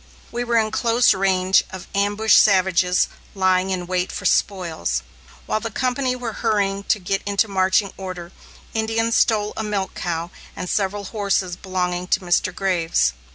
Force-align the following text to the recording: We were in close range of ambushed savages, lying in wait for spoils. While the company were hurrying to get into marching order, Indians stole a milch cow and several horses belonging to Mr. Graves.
We 0.31 0.43
were 0.43 0.57
in 0.57 0.71
close 0.71 1.13
range 1.13 1.63
of 1.69 1.85
ambushed 1.93 2.39
savages, 2.41 3.07
lying 3.35 3.69
in 3.69 3.85
wait 3.85 4.11
for 4.11 4.25
spoils. 4.25 5.03
While 5.45 5.59
the 5.59 5.69
company 5.69 6.15
were 6.15 6.33
hurrying 6.41 6.85
to 6.85 6.97
get 6.97 7.21
into 7.23 7.47
marching 7.47 7.93
order, 7.97 8.31
Indians 8.73 9.15
stole 9.15 9.53
a 9.55 9.63
milch 9.63 9.93
cow 9.93 10.31
and 10.55 10.67
several 10.67 11.03
horses 11.03 11.55
belonging 11.55 12.07
to 12.07 12.19
Mr. 12.19 12.51
Graves. 12.51 13.13